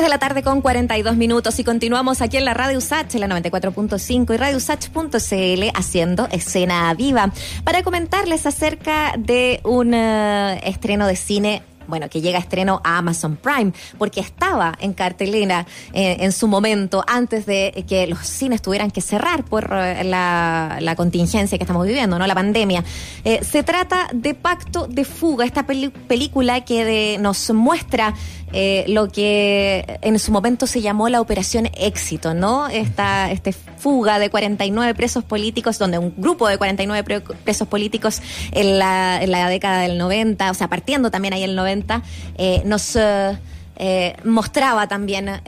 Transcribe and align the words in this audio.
3 0.00 0.06
de 0.06 0.08
la 0.08 0.18
tarde 0.18 0.42
con 0.42 0.62
42 0.62 1.14
minutos 1.16 1.58
y 1.58 1.64
continuamos 1.64 2.22
aquí 2.22 2.38
en 2.38 2.46
la 2.46 2.54
Radio 2.54 2.78
USACH, 2.78 3.16
la 3.16 3.26
94.5 3.26 4.32
y 4.32 4.36
Radio 4.38 4.56
USACH.cl 4.56 5.70
haciendo 5.74 6.26
escena 6.32 6.94
viva 6.94 7.30
para 7.64 7.82
comentarles 7.82 8.46
acerca 8.46 9.12
de 9.18 9.60
un 9.62 9.92
eh, 9.92 10.58
estreno 10.64 11.06
de 11.06 11.16
cine 11.16 11.62
bueno, 11.90 12.08
que 12.08 12.22
llega 12.22 12.38
a 12.38 12.40
estreno 12.40 12.80
a 12.84 12.96
Amazon 12.98 13.36
Prime, 13.36 13.72
porque 13.98 14.20
estaba 14.20 14.74
en 14.80 14.94
cartelera 14.94 15.66
eh, 15.92 16.18
en 16.20 16.32
su 16.32 16.48
momento, 16.48 17.04
antes 17.06 17.44
de 17.44 17.84
que 17.86 18.06
los 18.06 18.20
cines 18.20 18.62
tuvieran 18.62 18.90
que 18.90 19.02
cerrar 19.02 19.44
por 19.44 19.70
eh, 19.72 20.04
la, 20.04 20.94
contingencia 20.96 21.58
que 21.58 21.64
estamos 21.64 21.86
viviendo, 21.86 22.18
¿no? 22.18 22.26
La 22.26 22.34
pandemia. 22.34 22.84
Eh, 23.24 23.40
se 23.42 23.62
trata 23.62 24.08
de 24.12 24.34
Pacto 24.34 24.86
de 24.86 25.04
Fuga, 25.04 25.44
esta 25.44 25.64
película 25.64 26.64
que 26.64 27.16
nos 27.20 27.50
muestra 27.50 28.14
lo 28.52 29.08
que 29.08 29.98
en 30.02 30.18
su 30.18 30.32
momento 30.32 30.66
se 30.66 30.80
llamó 30.80 31.08
la 31.08 31.20
Operación 31.20 31.68
Éxito, 31.76 32.34
¿no? 32.34 32.68
Esta 32.68 33.30
este 33.30 33.52
fuga 33.52 34.18
de 34.18 34.30
49 34.30 34.94
presos 34.94 35.24
políticos, 35.24 35.78
donde 35.78 35.98
un 35.98 36.14
grupo 36.16 36.48
de 36.48 36.58
49 36.58 37.32
presos 37.44 37.66
políticos 37.66 38.22
en 38.52 38.78
la, 38.78 39.22
en 39.22 39.30
la 39.30 39.48
década 39.48 39.82
del 39.82 39.98
90, 39.98 40.50
o 40.50 40.54
sea, 40.54 40.68
partiendo 40.68 41.10
también 41.10 41.34
ahí 41.34 41.42
el 41.42 41.56
90, 41.56 42.02
eh, 42.36 42.62
nos 42.64 42.96
eh, 42.96 43.38
eh, 43.82 44.14
mostraba 44.24 44.86
también 44.86 45.40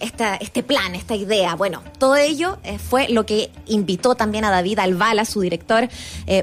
esta, 0.00 0.36
este 0.36 0.62
plan, 0.62 0.94
esta 0.94 1.14
idea. 1.14 1.54
Bueno, 1.54 1.82
todo 1.98 2.16
ello 2.16 2.58
fue 2.88 3.08
lo 3.08 3.26
que 3.26 3.50
invitó 3.66 4.14
también 4.14 4.44
a 4.46 4.50
David 4.50 4.78
Albala, 4.78 5.26
su 5.26 5.42
director, 5.42 5.88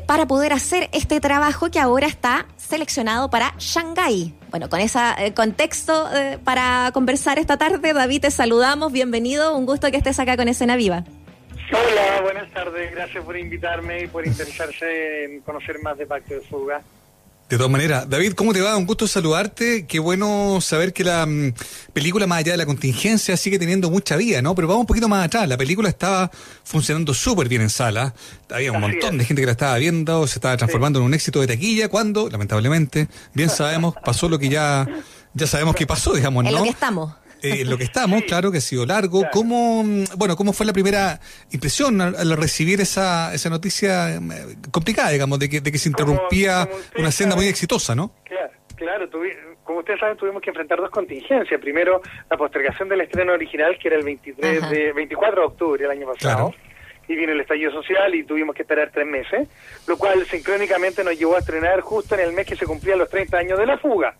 para 0.06 0.28
poder 0.28 0.54
hacer 0.54 0.90
este 0.94 1.20
trabajo 1.20 1.72
que 1.72 1.80
ahora 1.80 2.06
está 2.06 2.46
seleccionado 2.58 3.30
para 3.32 3.56
Shanghái. 3.58 4.36
Bueno, 4.52 4.70
con 4.70 4.80
ese 4.80 5.00
contexto 5.36 6.08
para 6.44 6.92
conversar 6.94 7.40
esta 7.40 7.58
tarde, 7.58 7.94
David, 7.94 8.22
te 8.22 8.32
saludamos, 8.32 8.92
bienvenido, 8.92 9.58
un 9.58 9.66
gusto 9.66 9.90
que 9.90 9.98
estés 9.98 10.20
acá 10.20 10.38
con 10.38 10.48
Escena 10.48 10.76
Viva. 10.76 11.04
Hola, 11.74 12.22
buenas 12.22 12.52
tardes, 12.52 12.92
gracias 12.92 13.24
por 13.24 13.38
invitarme 13.38 14.04
y 14.04 14.08
por 14.08 14.28
interesarse 14.28 15.24
en 15.24 15.42
conocer 15.42 15.80
más 15.82 15.98
de 15.98 16.06
Pacto 16.06 16.34
de 16.34 16.42
Fuga. 16.42 16.82
De 17.52 17.58
todas 17.58 17.70
maneras, 17.70 18.10
David, 18.10 18.32
¿cómo 18.32 18.54
te 18.54 18.62
va? 18.62 18.78
Un 18.78 18.86
gusto 18.86 19.10
saludarte. 19.10 19.86
Qué 19.86 20.00
bueno 20.00 20.62
saber 20.62 20.94
que 20.94 21.04
la 21.04 21.26
mm, 21.26 21.54
película, 21.92 22.26
más 22.26 22.40
allá 22.40 22.54
de 22.54 22.58
la 22.58 22.66
contingencia, 22.66 23.36
sigue 23.36 23.60
teniendo 23.60 23.90
mucha 23.90 24.16
vida, 24.16 24.42
¿no? 24.42 24.56
Pero 24.56 24.70
vamos 24.70 24.84
un 24.84 24.88
poquito 24.88 25.10
más 25.10 25.26
atrás. 25.26 25.50
La 25.50 25.58
película 25.58 25.90
estaba 25.90 26.32
funcionando 26.64 27.14
súper 27.14 27.50
bien 27.50 27.62
en 27.62 27.70
sala. 27.70 28.14
Había 28.50 28.72
un 28.72 28.80
montón 28.80 29.18
de 29.18 29.26
gente 29.26 29.42
que 29.42 29.48
la 29.48 29.52
estaba 29.52 29.78
viendo, 29.80 30.26
se 30.28 30.36
estaba 30.36 30.56
transformando 30.56 31.00
en 31.00 31.06
un 31.06 31.14
éxito 31.14 31.42
de 31.42 31.48
taquilla, 31.48 31.90
cuando, 31.90 32.30
lamentablemente, 32.30 33.10
bien 33.34 33.50
sabemos, 33.58 33.96
pasó 34.02 34.30
lo 34.30 34.40
que 34.40 34.48
ya, 34.48 34.88
ya 35.34 35.46
sabemos 35.46 35.76
que 35.76 35.86
pasó, 35.86 36.14
digamos, 36.14 36.46
¿no? 36.46 36.52
En 36.52 36.56
lo 36.56 36.64
que 36.64 36.70
estamos 36.70 37.12
eh, 37.42 37.66
lo 37.66 37.78
que 37.78 37.84
estamos, 37.84 38.24
claro 38.24 38.52
que 38.52 38.60
ha 38.60 38.62
sido 38.62 38.86
largo. 38.86 39.24
¿Cómo, 39.32 39.84
bueno, 40.18 40.36
cómo 40.36 40.54
fue 40.54 40.66
la 40.66 40.74
primera 40.74 41.20
impresión 41.52 42.00
al, 42.02 42.38
recibir 42.38 42.82
esa, 42.82 43.34
esa 43.34 43.50
noticia 43.50 44.16
eh, 44.16 44.20
complicada, 44.72 45.10
digamos, 45.10 45.40
de 45.40 45.50
que, 45.50 45.62
de 45.62 45.72
que 45.72 45.78
se 45.78 45.90
interrumpía 45.90 46.68
una 46.98 47.12
senda 47.12 47.36
muy 47.36 47.48
exitosa, 47.48 47.96
¿no? 47.96 48.12
Claro, 48.26 48.52
claro. 48.76 49.10
como 49.64 49.80
ustedes 49.80 50.00
saben, 50.00 50.18
tuvimos 50.18 50.42
que 50.42 50.50
enfrentar 50.50 50.80
dos 50.80 50.92
contingencias. 50.92 51.60
Primero, 51.60 52.02
la 52.30 52.38
postergación 52.38 52.90
del 52.90 53.02
estreno 53.02 53.34
original, 53.34 53.78
que 53.80 53.88
era 53.88 53.98
el 53.98 54.04
23 54.04 54.70
de, 54.70 54.94
24 54.94 55.42
de 55.42 55.48
octubre 55.48 55.82
del 55.82 55.92
año 55.92 56.08
pasado. 56.08 56.54
y 57.08 57.16
vino 57.16 57.34
el 57.34 57.42
estallido 57.42 57.72
social 57.72 58.14
y 58.16 58.24
tuvimos 58.24 58.56
que 58.56 58.62
esperar 58.62 58.92
tres 58.94 59.08
meses, 59.08 59.50
lo 59.88 59.98
cual 59.98 60.26
sincrónicamente 60.28 61.04
nos 61.04 61.18
llevó 61.18 61.36
a 61.36 61.40
estrenar 61.40 61.82
justo 61.82 62.16
en 62.16 62.22
el 62.22 62.34
mes 62.34 62.46
que 62.46 62.56
se 62.56 62.66
cumplían 62.66 63.00
los 63.00 63.10
30 63.10 63.38
años 63.38 63.60
de 63.60 63.66
la 63.66 63.78
fuga. 63.78 64.16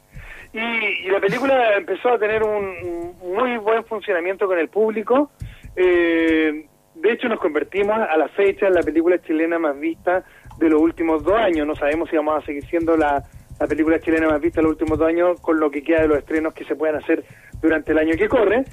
Y, 0.54 1.10
la 1.10 1.20
película 1.20 1.78
empezó 1.78 2.10
a 2.10 2.20
tener 2.20 2.44
un, 2.44 3.16
muy 3.22 3.58
buen 3.58 3.84
funcionamiento 3.86 4.48
con 4.48 4.60
el 4.60 4.70
público. 4.70 5.32
Eh, 5.76 6.66
de 6.96 7.12
hecho, 7.12 7.30
nos 7.30 7.40
convertimos 7.40 7.98
a 7.98 8.18
la 8.18 8.28
fecha 8.30 8.68
en 8.68 8.74
la 8.74 8.82
película 8.82 9.20
chilena 9.22 9.58
más 9.58 9.80
vista 9.80 10.24
de 10.58 10.70
los 10.70 10.82
últimos 10.82 11.24
dos 11.24 11.36
años. 11.36 11.66
No 11.66 11.76
sabemos 11.76 12.10
si 12.10 12.18
vamos 12.18 12.44
a 12.44 12.46
seguir 12.46 12.66
siendo 12.66 12.98
la, 12.98 13.24
película 13.70 14.00
chilena 14.00 14.28
más 14.28 14.42
vista 14.42 14.60
de 14.60 14.64
los 14.64 14.72
últimos 14.72 15.00
dos 15.00 15.08
años 15.08 15.40
con 15.40 15.60
lo 15.60 15.70
que 15.70 15.84
queda 15.84 16.02
de 16.02 16.08
los 16.08 16.18
estrenos 16.18 16.54
que 16.54 16.66
se 16.66 16.76
puedan 16.76 16.96
hacer 16.96 17.24
durante 17.62 17.92
el 17.92 18.00
año 18.00 18.16
que 18.18 18.28
corre. 18.28 18.66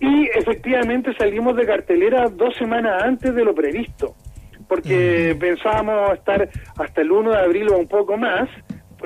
Y 0.00 0.28
efectivamente 0.34 1.14
salimos 1.16 1.56
de 1.56 1.66
cartelera 1.66 2.28
dos 2.28 2.54
semanas 2.56 3.02
antes 3.02 3.34
de 3.34 3.44
lo 3.44 3.54
previsto, 3.54 4.14
porque 4.68 5.36
pensábamos 5.38 6.14
estar 6.14 6.48
hasta 6.78 7.00
el 7.00 7.10
1 7.10 7.30
de 7.30 7.38
abril 7.38 7.68
o 7.70 7.78
un 7.78 7.88
poco 7.88 8.16
más, 8.16 8.48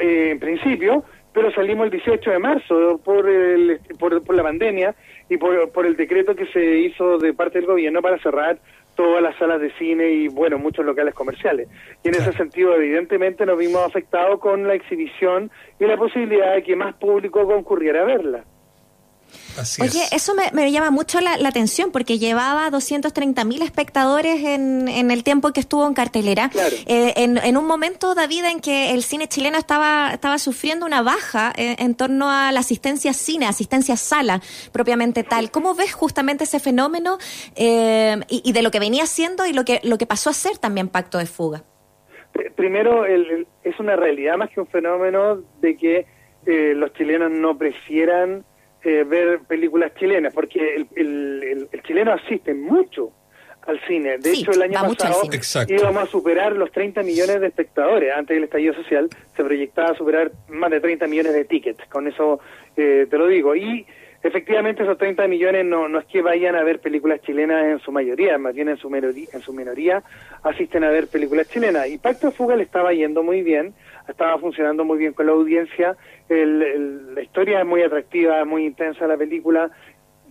eh, 0.00 0.30
en 0.32 0.38
principio, 0.40 1.04
pero 1.38 1.52
salimos 1.52 1.84
el 1.84 1.92
18 1.92 2.32
de 2.32 2.38
marzo 2.40 3.00
por, 3.04 3.28
el, 3.28 3.78
por, 3.96 4.34
la 4.34 4.42
pandemia 4.42 4.96
y 5.28 5.36
por, 5.36 5.70
por 5.70 5.86
el 5.86 5.94
decreto 5.94 6.34
que 6.34 6.46
se 6.46 6.80
hizo 6.80 7.16
de 7.18 7.32
parte 7.32 7.60
del 7.60 7.68
gobierno 7.68 8.02
para 8.02 8.18
cerrar 8.18 8.58
todas 8.96 9.22
las 9.22 9.36
salas 9.36 9.60
de 9.60 9.70
cine 9.74 10.10
y, 10.10 10.26
bueno, 10.26 10.58
muchos 10.58 10.84
locales 10.84 11.14
comerciales. 11.14 11.68
Y 12.02 12.08
en 12.08 12.16
ese 12.16 12.32
sentido, 12.32 12.74
evidentemente, 12.74 13.46
nos 13.46 13.56
vimos 13.56 13.86
afectados 13.86 14.40
con 14.40 14.66
la 14.66 14.74
exhibición 14.74 15.48
y 15.78 15.84
la 15.84 15.96
posibilidad 15.96 16.54
de 16.54 16.64
que 16.64 16.74
más 16.74 16.96
público 16.96 17.46
concurriera 17.46 18.02
a 18.02 18.06
verla. 18.06 18.44
Oye, 19.80 20.02
eso 20.12 20.34
me, 20.34 20.72
llama 20.72 20.90
mucho 20.90 21.20
la, 21.20 21.34
atención 21.48 21.90
porque 21.90 22.18
llevaba 22.18 22.70
230 22.70 23.44
mil 23.44 23.62
espectadores 23.62 24.44
en, 24.44 24.88
en, 24.88 25.10
el 25.10 25.24
tiempo 25.24 25.52
que 25.52 25.60
estuvo 25.60 25.86
en 25.86 25.94
cartelera. 25.94 26.50
Eh, 26.86 27.14
en, 27.16 27.56
un 27.56 27.66
momento, 27.66 28.14
David, 28.14 28.44
en 28.44 28.60
que 28.60 28.92
el 28.92 29.02
cine 29.02 29.28
chileno 29.28 29.58
estaba, 29.58 30.10
estaba 30.12 30.38
sufriendo 30.38 30.86
una 30.86 31.02
baja 31.02 31.52
eh, 31.56 31.76
en 31.78 31.94
torno 31.94 32.30
a 32.30 32.52
la 32.52 32.60
asistencia 32.60 33.12
cine, 33.12 33.46
asistencia 33.46 33.96
sala 33.96 34.40
propiamente 34.72 35.24
tal. 35.24 35.50
¿Cómo 35.50 35.74
ves 35.74 35.94
justamente 35.94 36.44
ese 36.44 36.60
fenómeno 36.60 37.18
eh, 37.56 38.16
y, 38.28 38.52
de 38.52 38.62
lo 38.62 38.70
que 38.70 38.78
venía 38.78 39.06
siendo 39.06 39.46
y 39.46 39.52
lo 39.52 39.64
que, 39.64 39.80
lo 39.82 39.98
que 39.98 40.06
pasó 40.06 40.30
a 40.30 40.34
ser 40.34 40.58
también 40.58 40.88
Pacto 40.88 41.18
de 41.18 41.26
Fuga? 41.26 41.64
Primero, 42.56 43.04
es 43.06 43.80
una 43.80 43.96
realidad 43.96 44.36
más 44.36 44.50
que 44.50 44.60
un 44.60 44.66
fenómeno 44.66 45.42
de 45.60 45.76
que 45.76 46.06
los 46.74 46.92
chilenos 46.94 47.30
no 47.30 47.58
prefieran 47.58 48.44
eh, 48.84 49.04
ver 49.04 49.40
películas 49.40 49.92
chilenas, 49.98 50.32
porque 50.32 50.76
el, 50.76 50.86
el, 50.96 51.68
el, 51.72 51.82
chileno 51.82 52.12
asiste 52.12 52.54
mucho 52.54 53.12
al 53.66 53.80
cine. 53.86 54.18
De 54.18 54.32
hecho, 54.32 54.52
el 54.52 54.62
año 54.62 54.74
pasado 54.74 55.22
íbamos 55.68 56.02
a 56.02 56.06
superar 56.06 56.52
los 56.52 56.70
30 56.72 57.02
millones 57.02 57.40
de 57.40 57.48
espectadores. 57.48 58.12
Antes 58.16 58.36
del 58.36 58.44
estallido 58.44 58.74
social 58.74 59.08
se 59.36 59.44
proyectaba 59.44 59.94
superar 59.94 60.32
más 60.48 60.70
de 60.70 60.80
30 60.80 61.06
millones 61.06 61.34
de 61.34 61.44
tickets. 61.44 61.84
Con 61.90 62.06
eso 62.06 62.40
eh, 62.76 63.06
te 63.10 63.18
lo 63.18 63.26
digo. 63.26 63.54
Y 63.56 63.84
efectivamente 64.28 64.82
esos 64.82 64.96
30 64.96 65.26
millones 65.26 65.64
no, 65.64 65.88
no 65.88 65.98
es 65.98 66.06
que 66.06 66.22
vayan 66.22 66.54
a 66.54 66.62
ver 66.62 66.80
películas 66.80 67.20
chilenas 67.22 67.64
en 67.64 67.78
su 67.80 67.90
mayoría, 67.90 68.38
más 68.38 68.54
bien 68.54 68.68
en 68.68 68.76
su, 68.76 68.88
minoría, 68.88 69.26
en 69.32 69.40
su 69.40 69.52
minoría 69.52 70.02
asisten 70.42 70.84
a 70.84 70.90
ver 70.90 71.08
películas 71.08 71.48
chilenas. 71.48 71.88
Y 71.88 71.98
Pacto 71.98 72.30
Fuga 72.30 72.56
le 72.56 72.62
estaba 72.62 72.92
yendo 72.92 73.22
muy 73.22 73.42
bien 73.42 73.74
estaba 74.08 74.38
funcionando 74.38 74.84
muy 74.84 74.98
bien 74.98 75.12
con 75.12 75.26
la 75.26 75.32
audiencia, 75.32 75.96
la 76.28 77.22
historia 77.22 77.60
es 77.60 77.66
muy 77.66 77.82
atractiva, 77.82 78.44
muy 78.44 78.64
intensa 78.64 79.06
la 79.06 79.16
película 79.16 79.70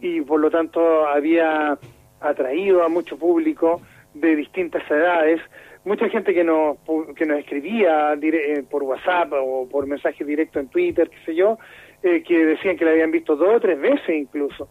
y 0.02 0.22
por 0.22 0.40
lo 0.40 0.50
tanto 0.50 1.08
había 1.08 1.78
atraído 2.20 2.84
a 2.84 2.90
mucho 2.90 3.18
público 3.18 3.82
de 4.14 4.36
distintas 4.36 4.90
edades, 4.90 5.42
mucha 5.86 6.10
gente 6.10 6.34
que 6.34 6.44
nos, 6.44 6.78
que 7.16 7.26
nos 7.26 7.40
escribía 7.40 8.14
eh, 8.14 8.64
por 8.70 8.84
WhatsApp 8.84 9.32
o 9.34 9.68
por 9.70 9.86
mensaje 9.86 10.26
directo 10.26 10.60
en 10.60 10.70
Twitter, 10.70 11.10
qué 11.10 11.18
sé 11.26 11.36
yo, 11.36 11.58
eh, 12.04 12.24
que 12.24 12.46
decían 12.46 12.78
que 12.78 12.86
la 12.86 12.92
habían 12.92 13.12
visto 13.12 13.36
dos 13.36 13.56
o 13.56 13.60
tres 13.60 13.80
veces 13.80 14.10
incluso. 14.10 14.70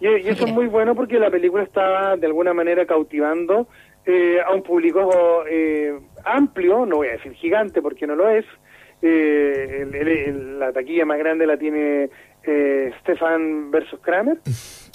Y, 0.00 0.06
y, 0.06 0.28
eso 0.28 0.44
es 0.44 0.52
muy 0.52 0.66
bueno 0.66 0.94
porque 0.94 1.18
la 1.18 1.30
película 1.30 1.62
estaba 1.62 2.16
de 2.16 2.26
alguna 2.26 2.52
manera 2.52 2.84
cautivando 2.84 3.66
eh, 4.08 4.38
a 4.40 4.54
un 4.54 4.62
público 4.62 5.44
eh, 5.50 5.92
amplio, 6.24 6.86
no 6.86 6.98
voy 6.98 7.08
a 7.08 7.12
decir 7.12 7.32
gigante 7.32 7.82
porque 7.82 8.06
no 8.06 8.14
lo 8.14 8.30
es. 8.30 8.44
Eh, 9.02 10.32
la 10.58 10.72
taquilla 10.72 11.04
más 11.04 11.18
grande 11.18 11.44
la 11.44 11.58
tiene 11.58 12.08
Stefan 13.00 13.70
versus 13.70 14.00
Kramer. 14.00 14.38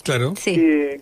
Claro. 0.03 0.33
Sí. 0.35 0.55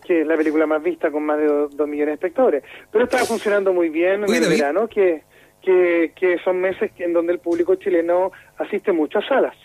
que 0.05 0.21
es 0.21 0.27
la 0.27 0.35
película 0.35 0.67
más 0.67 0.83
vista 0.83 1.09
con 1.09 1.23
más 1.23 1.37
de 1.39 1.45
2 1.45 1.87
millones 1.87 2.07
de 2.07 2.13
espectadores. 2.15 2.63
Pero 2.91 3.05
está 3.05 3.19
funcionando 3.19 3.71
muy 3.71 3.87
bien 3.87 4.25
en 4.27 4.43
el 4.43 4.49
verano, 4.49 4.89
que, 4.89 5.23
que, 5.61 6.11
que 6.13 6.37
son 6.39 6.59
meses 6.59 6.91
en 6.97 7.13
donde 7.13 7.31
el 7.31 7.39
público 7.39 7.75
chileno 7.75 8.33
asiste 8.57 8.91
mucho 8.91 9.19
a 9.19 9.25
salas. 9.25 9.55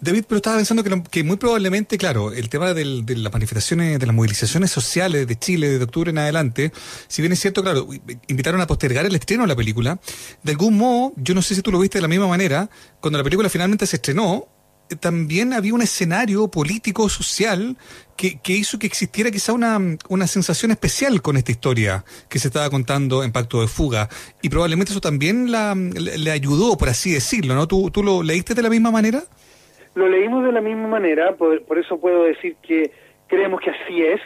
David, 0.00 0.24
pero 0.28 0.36
estaba 0.36 0.56
pensando 0.56 0.84
que, 1.10 1.24
muy 1.24 1.36
probablemente, 1.36 1.98
claro, 1.98 2.32
el 2.32 2.48
tema 2.48 2.74
de 2.74 2.84
las 2.84 3.32
manifestaciones, 3.32 3.98
de 3.98 4.06
las 4.06 4.14
movilizaciones 4.14 4.70
sociales 4.70 5.26
de 5.26 5.38
Chile 5.38 5.68
desde 5.68 5.84
octubre 5.84 6.10
en 6.10 6.18
adelante, 6.18 6.72
si 7.08 7.22
bien 7.22 7.32
es 7.32 7.40
cierto, 7.40 7.62
claro, 7.62 7.88
invitaron 8.28 8.60
a 8.60 8.66
postergar 8.66 9.06
el 9.06 9.14
estreno 9.14 9.42
de 9.42 9.48
la 9.48 9.56
película, 9.56 10.00
de 10.42 10.52
algún 10.52 10.76
modo, 10.76 11.12
yo 11.16 11.34
no 11.34 11.42
sé 11.42 11.54
si 11.54 11.62
tú 11.62 11.70
lo 11.70 11.78
viste 11.78 11.98
de 11.98 12.02
la 12.02 12.08
misma 12.08 12.28
manera, 12.28 12.70
cuando 13.00 13.18
la 13.18 13.24
película 13.24 13.48
finalmente 13.48 13.86
se 13.86 13.96
estrenó, 13.96 14.48
eh, 14.90 14.96
también 14.96 15.52
había 15.52 15.74
un 15.74 15.82
escenario 15.82 16.48
político, 16.48 17.08
social, 17.08 17.76
que, 18.16 18.40
hizo 18.46 18.78
que 18.78 18.86
existiera 18.86 19.30
quizá 19.30 19.52
una, 19.52 19.78
una, 20.08 20.26
sensación 20.26 20.72
especial 20.72 21.22
con 21.22 21.36
esta 21.36 21.52
historia 21.52 22.04
que 22.28 22.40
se 22.40 22.48
estaba 22.48 22.68
contando 22.68 23.22
en 23.22 23.30
Pacto 23.30 23.60
de 23.60 23.68
Fuga. 23.68 24.08
Y 24.42 24.48
probablemente 24.48 24.92
eso 24.92 25.00
también 25.00 25.52
la, 25.52 25.74
le, 25.74 26.30
ayudó, 26.30 26.76
por 26.76 26.88
así 26.88 27.12
decirlo, 27.12 27.54
¿no? 27.54 27.68
¿Tú, 27.68 27.90
¿Tú 27.90 28.02
lo 28.02 28.24
leíste 28.24 28.54
de 28.54 28.62
la 28.62 28.70
misma 28.70 28.90
manera? 28.90 29.22
Lo 29.98 30.08
leímos 30.08 30.44
de 30.44 30.52
la 30.52 30.60
misma 30.60 30.86
manera, 30.86 31.34
por, 31.34 31.76
eso 31.76 31.98
puedo 31.98 32.22
decir 32.22 32.54
que, 32.62 32.92
creemos 33.26 33.60
que 33.60 33.70
así 33.70 34.00
es, 34.00 34.20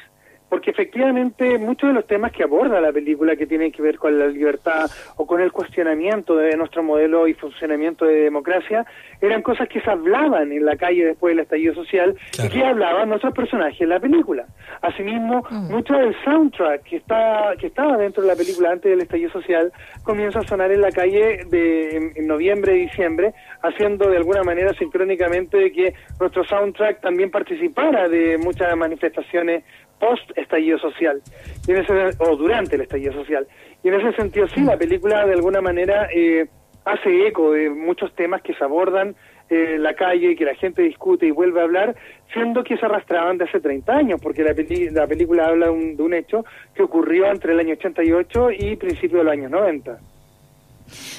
porque 0.52 0.70
efectivamente 0.70 1.56
muchos 1.56 1.88
de 1.88 1.94
los 1.94 2.06
temas 2.06 2.30
que 2.30 2.42
aborda 2.42 2.78
la 2.78 2.92
película 2.92 3.36
que 3.36 3.46
tienen 3.46 3.72
que 3.72 3.80
ver 3.80 3.96
con 3.96 4.18
la 4.18 4.26
libertad 4.26 4.90
o 5.16 5.26
con 5.26 5.40
el 5.40 5.50
cuestionamiento 5.50 6.36
de 6.36 6.54
nuestro 6.58 6.82
modelo 6.82 7.26
y 7.26 7.32
funcionamiento 7.32 8.04
de 8.04 8.16
democracia 8.16 8.84
eran 9.22 9.40
cosas 9.40 9.66
que 9.66 9.80
se 9.80 9.90
hablaban 9.90 10.52
en 10.52 10.66
la 10.66 10.76
calle 10.76 11.06
después 11.06 11.34
del 11.34 11.44
estallido 11.44 11.74
social 11.74 12.14
y 12.44 12.50
que 12.50 12.62
hablaban 12.62 13.08
nuestros 13.08 13.32
personajes 13.32 13.80
en 13.80 13.88
la 13.88 13.98
película. 13.98 14.44
Asimismo, 14.82 15.42
mm. 15.48 15.72
mucho 15.72 15.94
del 15.94 16.14
soundtrack 16.22 16.82
que 16.82 16.96
está 16.96 17.54
que 17.58 17.68
estaba 17.68 17.96
dentro 17.96 18.22
de 18.22 18.28
la 18.28 18.36
película 18.36 18.72
antes 18.72 18.90
del 18.90 19.00
estallido 19.00 19.30
social 19.30 19.72
comienza 20.02 20.40
a 20.40 20.46
sonar 20.46 20.70
en 20.70 20.82
la 20.82 20.90
calle 20.90 21.46
de 21.48 22.12
en, 22.14 22.26
noviembre 22.26 22.76
y 22.76 22.80
diciembre, 22.88 23.32
haciendo 23.62 24.10
de 24.10 24.18
alguna 24.18 24.42
manera 24.42 24.74
sincrónicamente 24.74 25.56
de 25.56 25.72
que 25.72 25.94
nuestro 26.20 26.44
soundtrack 26.44 27.00
también 27.00 27.30
participara 27.30 28.06
de 28.10 28.36
muchas 28.36 28.76
manifestaciones 28.76 29.64
post 30.02 30.36
estallido 30.42 30.78
social. 30.78 31.20
Y 31.66 31.72
en 31.72 31.78
ese, 31.78 31.92
o 32.18 32.36
durante 32.36 32.76
el 32.76 32.82
estallido 32.82 33.12
social. 33.12 33.46
Y 33.82 33.88
en 33.88 33.94
ese 33.94 34.12
sentido 34.16 34.46
sí 34.48 34.60
la 34.60 34.76
película 34.76 35.26
de 35.26 35.34
alguna 35.34 35.60
manera 35.60 36.08
eh, 36.14 36.46
hace 36.84 37.26
eco 37.26 37.52
de 37.52 37.70
muchos 37.70 38.14
temas 38.14 38.42
que 38.42 38.54
se 38.54 38.64
abordan 38.64 39.14
en 39.50 39.58
eh, 39.58 39.78
la 39.78 39.94
calle 39.94 40.36
que 40.36 40.44
la 40.44 40.54
gente 40.54 40.82
discute 40.82 41.26
y 41.26 41.30
vuelve 41.30 41.60
a 41.60 41.64
hablar 41.64 41.94
siendo 42.32 42.64
que 42.64 42.76
se 42.76 42.86
arrastraban 42.86 43.38
de 43.38 43.44
hace 43.44 43.60
30 43.60 43.92
años 43.92 44.20
porque 44.20 44.42
la, 44.42 44.54
la 44.92 45.06
película 45.06 45.46
habla 45.46 45.70
un, 45.70 45.96
de 45.96 46.02
un 46.02 46.14
hecho 46.14 46.44
que 46.74 46.82
ocurrió 46.82 47.26
entre 47.26 47.52
el 47.52 47.60
año 47.60 47.74
88 47.74 48.50
y 48.52 48.76
principios 48.76 49.20
de 49.20 49.24
los 49.24 49.32
años 49.32 49.50
90 49.50 49.98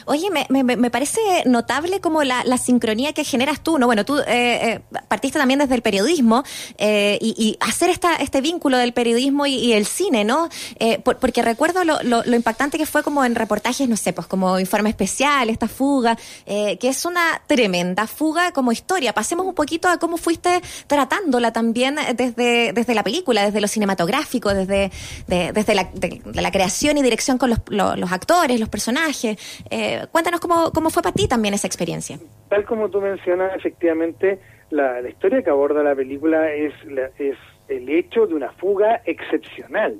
Oye, 0.06 0.30
me, 0.30 0.64
me, 0.64 0.90
parece 0.90 1.20
notable 1.46 2.02
como 2.02 2.24
la, 2.24 2.44
sincronía 2.58 3.14
que 3.14 3.24
generas 3.24 3.62
tú, 3.62 3.78
¿no? 3.78 3.88
Bueno, 3.88 4.06
tú 4.06 4.20
eh, 4.20 4.24
eh, 4.28 4.82
partiste 5.08 5.40
también 5.40 5.60
desde 5.60 5.76
el 5.76 5.82
periodismo 5.82 6.44
eh, 6.78 7.18
y, 7.22 7.36
y, 7.38 7.58
hacer 7.60 7.90
esta, 7.90 8.16
este 8.16 8.42
vínculo 8.42 8.78
del 8.78 8.94
periodismo 8.94 9.46
y, 9.46 9.74
el 9.74 9.86
cine, 9.86 10.24
¿no? 10.24 10.50
Eh, 10.80 11.00
por, 11.00 11.18
porque 11.18 11.42
recuerdo 11.42 11.84
lo, 11.84 12.02
lo, 12.04 12.24
lo, 12.24 12.36
impactante 12.36 12.78
que 12.78 12.86
fue 12.86 13.04
como 13.04 13.26
en 13.26 13.36
reportajes, 13.36 13.88
no 13.90 13.98
sé, 13.98 14.14
pues 14.14 14.28
como 14.28 14.60
informe 14.60 14.90
especial, 14.90 15.50
esta 15.50 15.68
fuga, 15.68 16.18
eh, 16.46 16.78
que 16.80 16.90
es 16.90 17.06
una 17.06 17.42
tremenda 17.48 18.08
fuga 18.08 18.52
como 18.52 18.72
historia. 18.72 19.14
Pasemos 19.14 19.46
un 19.46 19.54
poquito 19.54 19.88
a 19.88 19.98
cómo 19.98 20.18
fuiste 20.18 20.62
tratándola 20.88 21.52
también 21.52 21.98
desde, 22.16 22.94
la 22.94 23.04
película, 23.04 23.46
desde 23.46 23.62
lo 23.62 23.68
cinematográfico, 23.68 24.54
desde, 24.54 24.92
de, 25.28 25.52
desde 25.52 25.76
la, 25.76 26.52
creación 26.52 26.98
y 26.98 27.02
dirección 27.02 27.38
con 27.38 27.50
los, 27.50 27.60
los 27.68 28.12
actores, 28.12 28.60
los 28.60 28.70
personajes. 28.70 29.38
Eh, 29.70 30.06
cuéntanos 30.12 30.40
cómo, 30.40 30.72
cómo 30.72 30.90
fue 30.90 31.04
para 31.04 31.14
ti 31.14 31.28
también 31.28 31.54
esa 31.54 31.68
experiencia. 31.68 32.20
Tal 32.50 32.66
como 32.66 32.90
tú 32.90 33.02
mencionas, 33.02 33.56
efectivamente, 33.56 34.40
la, 34.70 35.02
la 35.02 35.10
historia 35.10 35.42
que 35.42 35.50
aborda 35.50 35.84
la 35.84 35.96
película 35.96 36.52
es, 36.52 36.74
la, 36.86 37.10
es 37.18 37.38
el 37.68 37.90
hecho 37.90 38.28
de 38.28 38.36
una 38.36 38.52
fuga 38.54 39.02
excepcional 39.06 39.98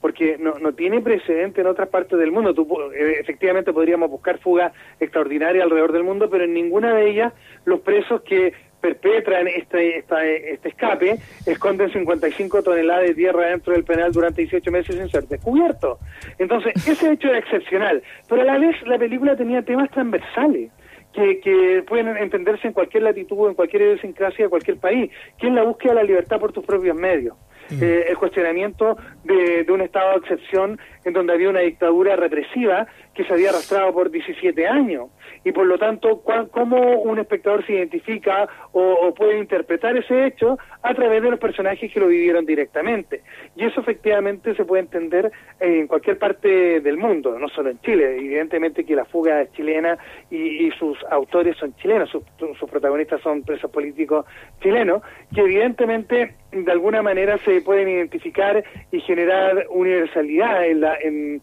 porque 0.00 0.36
no, 0.36 0.58
no 0.58 0.74
tiene 0.74 1.00
precedente 1.00 1.60
en 1.60 1.68
otras 1.68 1.88
partes 1.88 2.18
del 2.18 2.32
mundo. 2.32 2.52
Tú, 2.52 2.66
eh, 2.92 3.18
efectivamente 3.20 3.72
podríamos 3.72 4.10
buscar 4.10 4.38
fugas 4.40 4.72
extraordinarias 4.98 5.62
alrededor 5.62 5.92
del 5.92 6.02
mundo, 6.02 6.28
pero 6.28 6.44
en 6.44 6.52
ninguna 6.52 6.92
de 6.92 7.08
ellas 7.08 7.32
los 7.64 7.80
presos 7.80 8.20
que 8.22 8.52
perpetran 8.82 9.46
este, 9.46 9.98
esta, 9.98 10.26
este 10.26 10.68
escape 10.68 11.16
esconden 11.46 11.90
55 11.90 12.62
toneladas 12.62 13.08
de 13.08 13.14
tierra 13.14 13.46
dentro 13.46 13.72
del 13.72 13.84
penal 13.84 14.12
durante 14.12 14.42
18 14.42 14.70
meses 14.70 14.96
sin 14.96 15.08
ser 15.08 15.26
descubierto. 15.28 15.98
Entonces, 16.38 16.74
ese 16.86 17.12
hecho 17.12 17.28
era 17.28 17.38
excepcional, 17.38 18.02
pero 18.28 18.42
a 18.42 18.44
la 18.44 18.58
vez 18.58 18.76
la 18.86 18.98
película 18.98 19.36
tenía 19.36 19.62
temas 19.62 19.90
transversales. 19.90 20.70
Que, 21.14 21.40
que 21.40 21.84
pueden 21.86 22.16
entenderse 22.16 22.66
en 22.66 22.72
cualquier 22.72 23.02
latitud, 23.02 23.46
en 23.46 23.54
cualquier 23.54 23.82
idiosincrasia 23.82 24.46
de 24.46 24.48
cualquier 24.48 24.78
país, 24.78 25.10
que 25.38 25.48
es 25.48 25.52
la 25.52 25.62
búsqueda 25.62 25.92
de 25.92 25.96
la 25.96 26.04
libertad 26.04 26.40
por 26.40 26.54
tus 26.54 26.64
propios 26.64 26.96
medios. 26.96 27.36
Mm. 27.68 27.82
Eh, 27.82 28.04
el 28.08 28.16
cuestionamiento 28.16 28.96
de, 29.22 29.64
de, 29.64 29.72
un 29.72 29.82
estado 29.82 30.12
de 30.12 30.16
excepción 30.20 30.78
en 31.04 31.12
donde 31.12 31.32
había 31.32 31.50
una 31.50 31.60
dictadura 31.60 32.16
represiva 32.16 32.86
que 33.14 33.24
se 33.24 33.32
había 33.32 33.50
arrastrado 33.50 33.92
por 33.92 34.10
17 34.10 34.66
años 34.66 35.10
y 35.44 35.52
por 35.52 35.66
lo 35.66 35.78
tanto 35.78 36.22
cómo 36.50 37.02
un 37.02 37.18
espectador 37.18 37.66
se 37.66 37.74
identifica 37.74 38.48
o, 38.72 38.80
o, 38.80 39.14
puede 39.14 39.38
interpretar 39.38 39.96
ese 39.96 40.26
hecho 40.26 40.58
a 40.82 40.94
través 40.94 41.22
de 41.22 41.30
los 41.30 41.38
personajes 41.38 41.92
que 41.92 42.00
lo 42.00 42.06
vivieron 42.06 42.46
directamente. 42.46 43.22
Y 43.56 43.64
eso 43.64 43.80
efectivamente 43.80 44.54
se 44.54 44.64
puede 44.64 44.82
entender 44.82 45.30
en 45.60 45.86
cualquier 45.86 46.18
parte 46.18 46.80
del 46.80 46.96
mundo, 46.96 47.38
no 47.38 47.48
solo 47.48 47.70
en 47.70 47.80
Chile. 47.80 48.16
Evidentemente 48.16 48.84
que 48.84 48.94
la 48.94 49.04
fuga 49.04 49.42
es 49.42 49.52
chilena 49.52 49.98
y, 50.30 50.66
y 50.66 50.70
sus 50.72 50.98
autores 51.10 51.56
son 51.56 51.74
chilenos, 51.76 52.08
sus, 52.10 52.22
sus 52.58 52.70
protagonistas 52.70 53.20
son 53.20 53.42
presos 53.42 53.70
políticos 53.70 54.24
chilenos, 54.60 55.02
que 55.34 55.40
evidentemente 55.40 56.34
de 56.52 56.72
alguna 56.72 57.02
manera 57.02 57.38
se 57.38 57.62
pueden 57.62 57.88
identificar 57.88 58.62
y 58.90 59.00
generar 59.00 59.66
universalidad 59.70 60.66
en 60.66 60.80
en, 61.00 61.42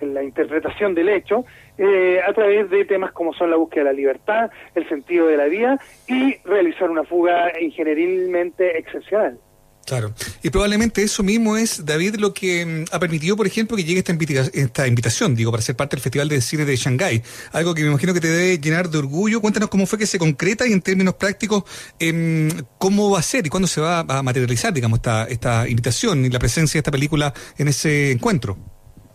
la 0.00 0.22
interpretación 0.24 0.94
del 0.94 1.08
hecho 1.08 1.44
eh, 1.76 2.20
a 2.26 2.32
través 2.32 2.68
de 2.68 2.84
temas 2.84 3.12
como 3.12 3.32
son 3.32 3.50
la 3.50 3.56
búsqueda 3.56 3.84
de 3.84 3.90
la 3.90 3.96
libertad, 3.96 4.50
el 4.74 4.88
sentido 4.88 5.28
de 5.28 5.36
la 5.36 5.44
vida 5.44 5.78
y 6.08 6.36
realizar 6.44 6.90
una 6.90 7.04
fuga 7.04 7.52
ingenierilmente 7.60 8.76
excepcional. 8.76 9.38
Claro, 9.88 10.12
y 10.42 10.50
probablemente 10.50 11.02
eso 11.02 11.22
mismo 11.22 11.56
es, 11.56 11.86
David, 11.86 12.16
lo 12.16 12.34
que 12.34 12.66
mm, 12.66 12.94
ha 12.94 12.98
permitido, 12.98 13.38
por 13.38 13.46
ejemplo, 13.46 13.74
que 13.74 13.84
llegue 13.84 14.00
esta, 14.00 14.12
invita 14.12 14.42
esta 14.52 14.86
invitación, 14.86 15.34
digo, 15.34 15.50
para 15.50 15.62
ser 15.62 15.76
parte 15.76 15.96
del 15.96 16.02
Festival 16.02 16.28
de 16.28 16.42
Cine 16.42 16.66
de 16.66 16.76
Shanghái. 16.76 17.22
Algo 17.52 17.74
que 17.74 17.80
me 17.80 17.88
imagino 17.88 18.12
que 18.12 18.20
te 18.20 18.28
debe 18.28 18.58
llenar 18.58 18.90
de 18.90 18.98
orgullo. 18.98 19.40
Cuéntanos 19.40 19.70
cómo 19.70 19.86
fue 19.86 19.98
que 19.98 20.04
se 20.04 20.18
concreta 20.18 20.66
y 20.66 20.74
en 20.74 20.82
términos 20.82 21.14
prácticos, 21.14 21.64
eh, 21.98 22.50
cómo 22.76 23.10
va 23.10 23.20
a 23.20 23.22
ser 23.22 23.46
y 23.46 23.48
cuándo 23.48 23.66
se 23.66 23.80
va 23.80 24.00
a 24.00 24.22
materializar, 24.22 24.74
digamos, 24.74 24.98
esta, 24.98 25.24
esta 25.24 25.66
invitación 25.66 26.22
y 26.26 26.28
la 26.28 26.38
presencia 26.38 26.76
de 26.76 26.80
esta 26.80 26.90
película 26.90 27.32
en 27.56 27.68
ese 27.68 28.12
encuentro. 28.12 28.58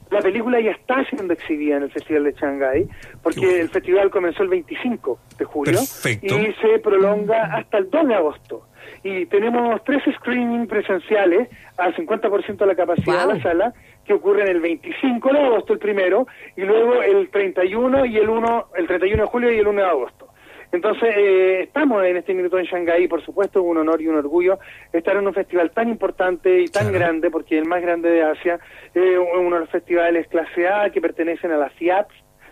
La 0.10 0.22
película 0.22 0.60
ya 0.60 0.72
está 0.72 1.04
siendo 1.06 1.34
exhibida 1.34 1.78
en 1.78 1.84
el 1.84 1.92
Festival 1.92 2.24
de 2.24 2.34
Shanghái, 2.34 2.88
porque 3.22 3.40
bueno. 3.40 3.62
el 3.62 3.70
festival 3.70 4.10
comenzó 4.10 4.44
el 4.44 4.50
25 4.50 5.20
de 5.38 5.46
julio 5.46 5.80
Perfecto. 5.80 6.40
y 6.40 6.54
se 6.54 6.80
prolonga 6.80 7.56
hasta 7.56 7.78
el 7.78 7.90
2 7.90 8.08
de 8.08 8.16
agosto. 8.16 8.68
Y 9.04 9.26
tenemos 9.26 9.84
tres 9.84 10.04
screenings 10.16 10.68
presenciales 10.68 11.50
al 11.78 11.96
50% 11.96 12.58
de 12.58 12.66
la 12.66 12.76
capacidad 12.76 13.26
wow. 13.26 13.28
de 13.28 13.38
la 13.38 13.44
sala, 13.44 13.74
que 14.06 14.14
ocurren 14.14 14.48
el 14.48 14.60
25 14.60 15.32
de 15.32 15.40
agosto 15.40 15.74
el 15.74 15.80
primero, 15.80 16.28
y 16.56 16.62
luego 16.62 17.02
el 17.02 17.30
31 17.30 18.06
y 18.06 18.18
el 18.18 18.30
1, 18.30 18.66
el 18.76 18.88
31 18.88 19.24
de 19.24 19.30
julio 19.30 19.52
y 19.52 19.58
el 19.58 19.68
1 19.68 19.82
de 19.82 19.88
agosto. 19.88 20.28
Entonces, 20.74 21.16
eh, 21.16 21.62
estamos 21.64 22.04
en 22.04 22.18
este 22.18 22.34
minuto 22.34 22.58
en 22.58 22.66
Shanghái, 22.66 23.08
por 23.08 23.24
supuesto, 23.24 23.62
un 23.62 23.78
honor 23.78 24.02
y 24.02 24.08
un 24.08 24.16
orgullo 24.16 24.58
estar 24.92 25.16
en 25.16 25.28
un 25.28 25.34
festival 25.34 25.70
tan 25.70 25.88
importante 25.88 26.62
y 26.62 26.66
tan 26.66 26.90
claro. 26.90 26.98
grande, 26.98 27.30
porque 27.30 27.60
el 27.60 27.66
más 27.66 27.80
grande 27.80 28.10
de 28.10 28.24
Asia, 28.24 28.60
eh, 28.96 29.18
uno 29.18 29.56
de 29.56 29.60
los 29.62 29.70
festivales 29.70 30.28
clase 30.28 30.68
A 30.68 30.90
que 30.90 31.00
pertenecen 31.00 31.52
a 31.52 31.58
la 31.58 31.70
FIAT, 31.70 32.08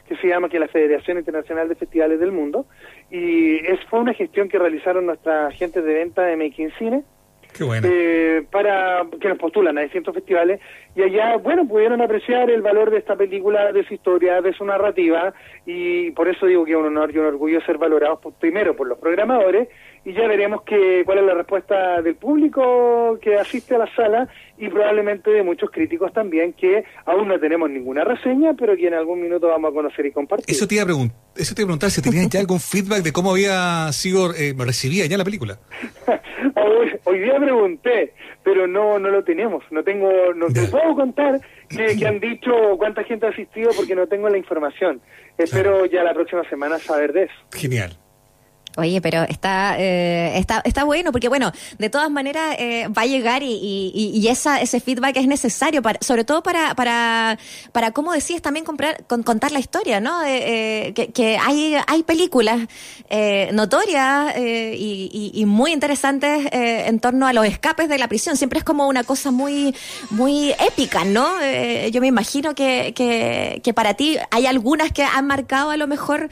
que 0.08 0.18
se 0.18 0.28
llama 0.28 0.50
que 0.50 0.60
la 0.60 0.68
Federación 0.68 1.18
Internacional 1.18 1.68
de 1.68 1.76
Festivales 1.76 2.20
del 2.20 2.32
Mundo, 2.32 2.68
y 3.12 3.58
es, 3.66 3.80
fue 3.90 4.00
una 4.00 4.14
gestión 4.14 4.48
que 4.48 4.58
realizaron 4.58 5.06
nuestras 5.06 5.54
agentes 5.54 5.84
de 5.84 5.94
venta 5.94 6.24
de 6.24 6.38
Making 6.38 6.72
Cine, 6.80 7.04
Qué 7.54 7.64
bueno. 7.64 7.88
eh, 7.90 8.44
para 8.52 9.06
que 9.20 9.30
nos 9.30 9.38
postulan 9.38 9.78
a 9.78 9.82
distintos 9.82 10.14
festivales 10.14 10.60
y 10.96 11.04
allá, 11.04 11.38
bueno, 11.38 11.68
pudieron 11.68 12.02
apreciar 12.02 12.50
el 12.50 12.62
valor 12.62 12.92
de 12.92 12.98
esta 12.98 13.16
película, 13.16 13.72
de 13.72 13.86
su 13.86 13.94
historia, 13.94 14.42
de 14.42 14.54
su 14.54 14.66
narrativa 14.66 15.34
y 15.66 16.12
por 16.12 16.28
eso 16.28 16.46
digo 16.46 16.66
que 16.66 16.72
es 16.72 16.78
un 16.78 16.86
honor 16.86 17.12
y 17.14 17.18
un 17.18 17.26
orgullo 17.26 17.62
ser 17.62 17.78
valorados 17.78 18.20
por, 18.20 18.34
primero 18.34 18.76
por 18.76 18.88
los 18.88 18.98
programadores 18.98 19.70
y 20.04 20.14
ya 20.14 20.28
veremos 20.28 20.64
que, 20.64 21.04
cuál 21.06 21.20
es 21.20 21.26
la 21.26 21.36
respuesta 21.36 22.02
del 22.02 22.16
público 22.16 23.20
que 23.22 23.36
asiste 23.36 23.76
a 23.76 23.80
la 23.80 23.96
sala 23.96 24.28
y 24.58 24.68
probablemente 24.68 25.30
de 25.30 25.44
muchos 25.44 25.70
críticos 25.70 26.12
también 26.12 26.54
que 26.54 26.84
aún 27.06 27.28
no 27.28 27.40
tenemos 27.40 27.70
ninguna 27.70 28.04
reseña, 28.04 28.54
pero 28.54 28.76
que 28.76 28.88
en 28.88 28.96
algún 28.96 29.22
minuto 29.22 29.48
vamos 29.48 29.72
a 29.72 29.74
conocer 29.74 30.06
y 30.06 30.12
compartir. 30.12 30.46
Eso 30.48 30.68
te 30.68 30.76
iba 30.76 30.84
a, 30.84 30.86
pregun 30.86 31.12
eso 31.36 31.54
te 31.54 31.62
iba 31.62 31.66
a 31.66 31.70
preguntar 31.70 31.92
si 31.92 32.02
tenían 32.02 32.30
ya 32.30 32.40
algún 32.46 32.60
feedback 32.60 33.04
de 33.04 33.14
cómo 33.14 33.32
había 33.32 33.92
sido 33.92 34.34
eh, 34.34 34.56
recibida 34.58 35.06
ya 35.06 35.18
la 35.18 35.24
película. 35.24 35.60
hoy, 36.56 37.00
hoy, 37.06 37.20
día 37.20 37.40
pregunté, 37.40 38.14
pero 38.44 38.68
no 38.68 39.00
no 39.00 39.10
lo 39.10 39.24
tenemos, 39.24 39.64
no 39.72 39.84
tengo, 39.84 40.34
no 40.36 40.48
te 40.48 40.68
puedo 40.68 40.96
contar 40.96 41.40
que, 41.70 41.98
que, 41.98 42.08
han 42.08 42.20
dicho 42.20 42.52
cuánta 42.78 43.04
gente 43.04 43.26
ha 43.26 43.30
asistido 43.30 43.72
porque 43.76 43.96
no 43.96 44.08
tengo 44.08 44.30
la 44.30 44.38
información. 44.38 45.02
Espero 45.38 45.86
ya 45.86 46.04
la 46.04 46.14
próxima 46.14 46.44
semana 46.50 46.78
saber 46.80 47.14
de 47.14 47.24
eso. 47.24 47.34
Genial. 47.54 48.01
Oye, 48.78 49.02
pero 49.02 49.24
está, 49.24 49.76
eh, 49.78 50.38
está, 50.38 50.62
está 50.64 50.84
bueno, 50.84 51.12
porque 51.12 51.28
bueno, 51.28 51.52
de 51.78 51.90
todas 51.90 52.10
maneras 52.10 52.56
eh, 52.58 52.88
va 52.88 53.04
a 53.04 53.06
llegar 53.06 53.44
y, 53.44 53.52
y, 53.52 54.12
y, 54.14 54.28
esa, 54.30 54.62
ese 54.62 54.80
feedback 54.80 55.18
es 55.18 55.28
necesario, 55.28 55.82
para, 55.82 56.00
sobre 56.02 56.24
todo 56.24 56.42
para, 56.42 56.74
para, 56.76 57.38
para 57.74 57.92
cómo 57.92 58.14
decías 58.14 58.42
también 58.42 58.66
comprar, 58.66 59.04
con, 59.08 59.24
contar 59.24 59.52
la 59.52 59.60
historia, 59.60 60.00
¿no? 60.00 60.24
Eh, 60.26 60.94
que, 60.94 61.38
hay, 61.38 61.76
hay 61.88 62.04
películas 62.04 62.68
eh, 63.10 63.50
notorias 63.54 64.34
eh, 64.36 64.76
y, 64.78 65.32
y, 65.34 65.46
muy 65.46 65.72
interesantes 65.72 66.48
en 66.52 67.00
torno 67.00 67.28
a 67.28 67.34
los 67.34 67.46
escapes 67.46 67.90
de 67.90 67.98
la 67.98 68.08
prisión. 68.08 68.38
Siempre 68.38 68.60
es 68.60 68.66
como 68.66 68.88
una 68.88 69.04
cosa 69.04 69.32
muy, 69.32 69.76
muy 70.10 70.54
épica, 70.66 71.04
¿no? 71.04 71.30
yo 71.92 72.02
me 72.02 72.08
imagino 72.08 72.56
que, 72.56 72.94
que, 72.96 73.62
que, 73.64 73.74
para 73.74 73.94
ti 73.96 74.18
hay 74.30 74.46
algunas 74.46 74.92
que 74.92 75.04
han 75.04 75.28
marcado 75.28 75.72
a 75.72 75.78
lo 75.78 75.88
mejor 75.88 76.30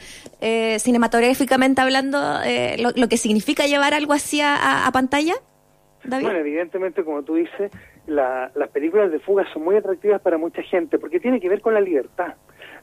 cinematográficamente 0.78 1.80
hablando 1.80 2.18
eh, 2.44 2.76
lo, 2.78 3.08
que 3.08 3.16
significa 3.16 3.66
llevar 3.66 3.94
algo 3.94 4.12
así 4.12 4.40
a, 4.42 4.88
pantalla? 4.92 5.34
David? 6.04 6.24
Bueno, 6.24 6.38
evidentemente, 6.38 7.04
como 7.04 7.22
tú 7.22 7.34
dices, 7.34 7.70
las 8.06 8.68
películas 8.72 9.10
de 9.10 9.20
fuga 9.20 9.44
son 9.52 9.64
muy 9.64 9.76
atractivas 9.76 10.20
para 10.20 10.38
mucha 10.38 10.62
gente 10.62 10.98
porque 10.98 11.20
tiene 11.20 11.40
que 11.40 11.48
ver 11.48 11.60
con 11.60 11.74
la 11.74 11.80
libertad, 11.80 12.34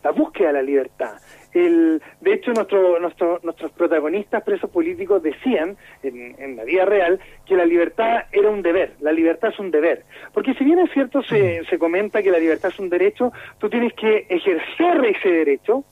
la 0.03 0.11
búsqueda 0.11 0.47
de 0.47 0.53
la 0.53 0.61
libertad. 0.61 1.15
El, 1.53 2.01
de 2.21 2.33
hecho, 2.33 2.51
nuestro, 2.53 2.99
nuestro, 2.99 3.39
nuestros 3.41 3.71
protagonistas 3.71 4.43
presos 4.43 4.69
políticos 4.69 5.23
decían 5.23 5.75
en, 6.03 6.35
en, 6.37 6.55
la 6.55 6.63
vida 6.63 6.85
real 6.85 7.19
que 7.45 7.55
la 7.55 7.65
libertad 7.65 8.25
era 8.31 8.49
un 8.49 8.61
deber, 8.61 8.93
la 8.99 9.11
libertad 9.11 9.49
es 9.49 9.59
un 9.59 9.71
deber. 9.71 10.03
Porque 10.33 10.53
si 10.53 10.63
bien 10.63 10.79
es 10.79 10.91
cierto, 10.91 11.23
se, 11.23 11.63
se 11.65 11.79
comenta 11.79 12.21
que 12.21 12.31
la 12.31 12.37
libertad 12.37 12.69
es 12.71 12.79
un 12.79 12.89
derecho, 12.89 13.31
tú 13.57 13.69
tienes 13.69 13.93
que 13.93 14.27
ejercer 14.29 15.03
ese 15.05 15.29
derecho, 15.29 15.83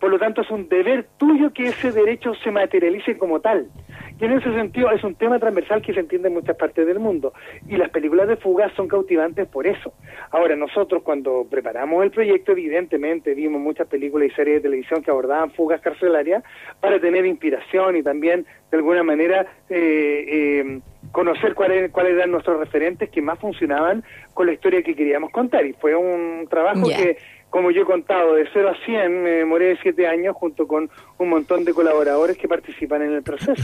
por 0.00 0.10
lo 0.10 0.18
tanto 0.18 0.40
es 0.40 0.50
un 0.50 0.68
deber 0.68 1.06
tuyo 1.18 1.52
que 1.52 1.68
ese 1.68 1.92
derecho 1.92 2.34
se 2.42 2.50
materialice 2.50 3.18
como 3.18 3.40
tal. 3.40 3.68
Y 4.18 4.24
en 4.24 4.32
ese 4.32 4.52
sentido 4.54 4.90
es 4.90 5.04
un 5.04 5.14
tema 5.14 5.38
transversal 5.38 5.82
que 5.82 5.94
se 5.94 6.00
entiende 6.00 6.28
en 6.28 6.34
muchas 6.34 6.56
partes 6.56 6.86
del 6.86 6.98
mundo. 6.98 7.32
Y 7.68 7.76
las 7.76 7.90
películas 7.90 8.28
de 8.28 8.36
fugas 8.36 8.72
son 8.74 8.88
cautivantes 8.88 9.46
por 9.48 9.66
eso. 9.66 9.92
Ahora, 10.30 10.56
nosotros 10.56 11.02
cuando 11.02 11.46
preparamos 11.48 12.02
el 12.02 12.10
proyecto, 12.10 12.52
evidentemente 12.52 13.34
vimos 13.34 13.60
muchas 13.60 13.86
películas 13.88 14.30
y 14.30 14.34
series 14.34 14.56
de 14.56 14.68
televisión 14.68 15.02
que 15.02 15.10
abordaban 15.10 15.50
fugas 15.52 15.80
carcelarias 15.80 16.44
para 16.80 16.98
tener 16.98 17.24
inspiración 17.24 17.96
y 17.96 18.02
también, 18.02 18.46
de 18.70 18.76
alguna 18.76 19.02
manera, 19.02 19.46
eh, 19.68 20.24
eh, 20.28 20.80
conocer 21.12 21.54
cuáles 21.54 21.90
cuáles 21.90 22.14
eran 22.14 22.30
nuestros 22.30 22.58
referentes 22.58 23.08
que 23.10 23.22
más 23.22 23.38
funcionaban 23.38 24.04
con 24.34 24.46
la 24.46 24.52
historia 24.52 24.82
que 24.82 24.94
queríamos 24.94 25.30
contar. 25.30 25.64
Y 25.64 25.72
fue 25.72 25.94
un 25.94 26.46
trabajo 26.48 26.88
que 26.88 27.16
como 27.50 27.70
yo 27.70 27.82
he 27.82 27.84
contado, 27.84 28.34
de 28.34 28.48
0 28.52 28.70
a 28.70 28.84
100, 28.84 29.22
me 29.22 29.30
demoré 29.30 29.66
de 29.66 29.78
7 29.82 30.06
años 30.06 30.36
junto 30.36 30.66
con 30.66 30.88
un 31.18 31.28
montón 31.28 31.64
de 31.64 31.74
colaboradores 31.74 32.38
que 32.38 32.48
participan 32.48 33.02
en 33.02 33.12
el 33.12 33.22
proceso. 33.22 33.62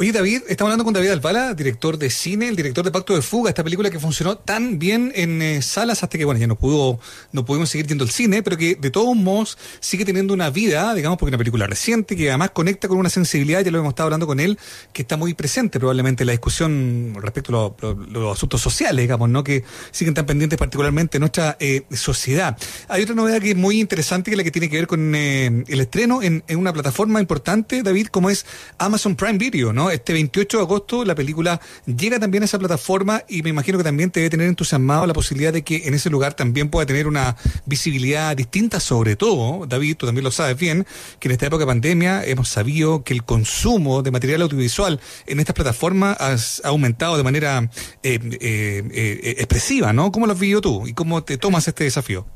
Oye, 0.00 0.12
David, 0.12 0.44
estamos 0.48 0.70
hablando 0.70 0.84
con 0.84 0.94
David 0.94 1.10
Alpala, 1.10 1.52
director 1.52 1.98
de 1.98 2.08
cine, 2.08 2.48
el 2.48 2.56
director 2.56 2.82
de 2.82 2.90
Pacto 2.90 3.14
de 3.14 3.20
Fuga, 3.20 3.50
esta 3.50 3.62
película 3.62 3.90
que 3.90 3.98
funcionó 4.00 4.38
tan 4.38 4.78
bien 4.78 5.12
en 5.14 5.42
eh, 5.42 5.60
salas 5.60 6.02
hasta 6.02 6.16
que, 6.16 6.24
bueno, 6.24 6.40
ya 6.40 6.46
no 6.46 6.56
pudo, 6.56 6.98
no 7.32 7.44
pudimos 7.44 7.68
seguir 7.68 7.86
yendo 7.86 8.04
al 8.04 8.08
cine, 8.10 8.42
pero 8.42 8.56
que 8.56 8.76
de 8.76 8.90
todos 8.90 9.14
modos 9.14 9.58
sigue 9.80 10.06
teniendo 10.06 10.32
una 10.32 10.48
vida, 10.48 10.94
digamos, 10.94 11.18
porque 11.18 11.28
es 11.28 11.32
una 11.32 11.38
película 11.38 11.66
reciente, 11.66 12.16
que 12.16 12.30
además 12.30 12.52
conecta 12.52 12.88
con 12.88 12.96
una 12.96 13.10
sensibilidad, 13.10 13.62
ya 13.62 13.70
lo 13.70 13.78
hemos 13.78 13.90
estado 13.90 14.06
hablando 14.06 14.26
con 14.26 14.40
él, 14.40 14.58
que 14.94 15.02
está 15.02 15.18
muy 15.18 15.34
presente 15.34 15.78
probablemente 15.78 16.22
en 16.22 16.28
la 16.28 16.32
discusión 16.32 17.12
respecto 17.20 17.50
a 17.50 17.52
lo- 17.52 17.94
lo- 17.94 18.06
los 18.06 18.38
asuntos 18.38 18.62
sociales, 18.62 19.02
digamos, 19.02 19.28
¿no? 19.28 19.44
Que 19.44 19.64
siguen 19.90 20.14
tan 20.14 20.24
pendientes 20.24 20.58
particularmente 20.58 21.18
en 21.18 21.20
nuestra 21.20 21.58
eh, 21.60 21.82
sociedad. 21.90 22.56
Hay 22.88 23.02
otra 23.02 23.14
novedad 23.14 23.38
que 23.42 23.50
es 23.50 23.56
muy 23.56 23.78
interesante, 23.78 24.30
que 24.30 24.34
es 24.34 24.38
la 24.38 24.44
que 24.44 24.50
tiene 24.50 24.70
que 24.70 24.76
ver 24.76 24.86
con 24.86 25.14
eh, 25.14 25.62
el 25.68 25.78
estreno 25.80 26.22
en, 26.22 26.42
en 26.48 26.58
una 26.58 26.72
plataforma 26.72 27.20
importante, 27.20 27.82
David, 27.82 28.06
como 28.06 28.30
es 28.30 28.46
Amazon 28.78 29.14
Prime 29.14 29.36
Video, 29.36 29.74
¿no? 29.74 29.89
Este 29.92 30.12
28 30.12 30.58
de 30.58 30.62
agosto 30.62 31.04
la 31.04 31.14
película 31.14 31.60
llega 31.84 32.18
también 32.18 32.42
a 32.42 32.46
esa 32.46 32.58
plataforma 32.58 33.22
y 33.28 33.42
me 33.42 33.50
imagino 33.50 33.78
que 33.78 33.84
también 33.84 34.10
te 34.10 34.20
debe 34.20 34.30
tener 34.30 34.48
entusiasmado 34.48 35.06
la 35.06 35.12
posibilidad 35.12 35.52
de 35.52 35.62
que 35.62 35.88
en 35.88 35.94
ese 35.94 36.10
lugar 36.10 36.34
también 36.34 36.68
pueda 36.68 36.86
tener 36.86 37.06
una 37.06 37.36
visibilidad 37.66 38.36
distinta, 38.36 38.80
sobre 38.80 39.16
todo, 39.16 39.66
David, 39.66 39.96
tú 39.96 40.06
también 40.06 40.24
lo 40.24 40.30
sabes 40.30 40.56
bien, 40.56 40.86
que 41.18 41.28
en 41.28 41.32
esta 41.32 41.46
época 41.46 41.62
de 41.62 41.66
pandemia 41.66 42.24
hemos 42.24 42.48
sabido 42.48 43.04
que 43.04 43.14
el 43.14 43.24
consumo 43.24 44.02
de 44.02 44.10
material 44.10 44.42
audiovisual 44.42 45.00
en 45.26 45.40
estas 45.40 45.54
plataformas 45.54 46.16
ha 46.64 46.68
aumentado 46.68 47.16
de 47.16 47.22
manera 47.22 47.70
eh, 48.02 48.18
eh, 48.40 48.82
eh, 48.92 49.34
expresiva, 49.38 49.92
¿no? 49.92 50.12
¿Cómo 50.12 50.26
lo 50.26 50.32
has 50.32 50.40
vivido 50.40 50.60
tú 50.60 50.86
y 50.86 50.94
cómo 50.94 51.22
te 51.22 51.38
tomas 51.38 51.66
este 51.68 51.84
desafío? 51.84 52.26